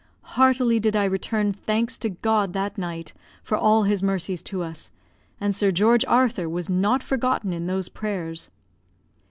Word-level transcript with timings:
Heartily 0.33 0.79
did 0.79 0.95
I 0.95 1.05
return 1.05 1.53
thanks 1.53 1.99
to 1.99 2.09
God 2.09 2.53
that 2.53 2.75
night 2.75 3.13
for 3.43 3.55
all 3.55 3.83
his 3.83 4.01
mercies 4.01 4.41
to 4.41 4.63
us; 4.63 4.89
and 5.39 5.55
Sir 5.55 5.69
George 5.69 6.03
Arthur 6.05 6.49
was 6.49 6.71
not 6.71 7.03
forgotten 7.03 7.53
in 7.53 7.67
those 7.67 7.87
prayers. 7.87 8.49